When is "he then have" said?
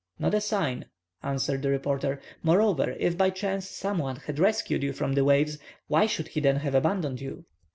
6.29-6.73